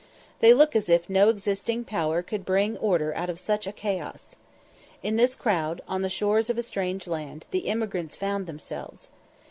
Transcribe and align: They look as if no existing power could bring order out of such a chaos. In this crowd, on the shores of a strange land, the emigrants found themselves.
They 0.39 0.51
look 0.55 0.75
as 0.75 0.89
if 0.89 1.11
no 1.11 1.29
existing 1.29 1.83
power 1.85 2.23
could 2.23 2.43
bring 2.43 2.75
order 2.77 3.13
out 3.13 3.29
of 3.29 3.39
such 3.39 3.67
a 3.67 3.71
chaos. 3.71 4.35
In 5.03 5.15
this 5.15 5.35
crowd, 5.35 5.79
on 5.87 6.01
the 6.01 6.09
shores 6.09 6.49
of 6.49 6.57
a 6.57 6.63
strange 6.63 7.05
land, 7.05 7.45
the 7.51 7.67
emigrants 7.67 8.15
found 8.15 8.47
themselves. 8.47 9.09